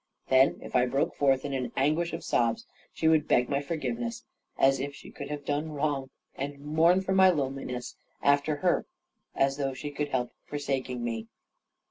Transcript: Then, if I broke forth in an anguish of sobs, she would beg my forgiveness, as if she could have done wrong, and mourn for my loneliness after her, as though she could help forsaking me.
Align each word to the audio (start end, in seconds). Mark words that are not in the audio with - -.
Then, 0.29 0.57
if 0.63 0.75
I 0.75 0.87
broke 0.87 1.13
forth 1.13 1.45
in 1.45 1.53
an 1.53 1.71
anguish 1.77 2.11
of 2.11 2.23
sobs, 2.23 2.65
she 2.91 3.07
would 3.07 3.27
beg 3.27 3.49
my 3.49 3.61
forgiveness, 3.61 4.23
as 4.57 4.79
if 4.79 4.95
she 4.95 5.11
could 5.11 5.29
have 5.29 5.45
done 5.45 5.71
wrong, 5.73 6.09
and 6.33 6.57
mourn 6.57 7.01
for 7.01 7.11
my 7.13 7.29
loneliness 7.29 7.95
after 8.23 8.55
her, 8.55 8.87
as 9.35 9.57
though 9.57 9.75
she 9.75 9.91
could 9.91 10.07
help 10.09 10.31
forsaking 10.47 11.03
me. 11.03 11.27